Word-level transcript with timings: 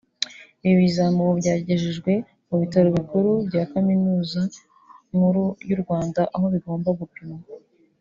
Ibi 0.63 0.75
bizamini 0.81 1.19
ubu 1.23 1.33
byagejejwe 1.41 2.11
mu 2.47 2.55
bitaro 2.61 2.87
bikuru 2.97 3.29
bya 3.47 3.63
Kaminuza 3.71 4.41
Nkuru 5.13 5.43
y’u 5.69 5.77
Rwanda 5.81 6.21
aho 6.35 6.45
bigomba 6.53 6.89
gupimirwa 7.01 7.53